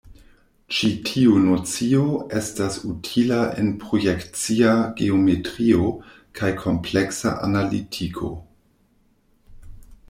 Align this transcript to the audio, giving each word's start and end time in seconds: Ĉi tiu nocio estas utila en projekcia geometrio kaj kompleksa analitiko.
Ĉi 0.75 0.87
tiu 1.09 1.33
nocio 1.43 2.05
estas 2.41 2.79
utila 2.93 3.37
en 3.65 3.69
projekcia 3.85 4.73
geometrio 5.03 5.93
kaj 6.41 6.51
kompleksa 6.65 7.37
analitiko. 7.51 8.35